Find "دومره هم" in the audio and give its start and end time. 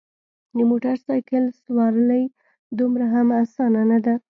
2.79-3.27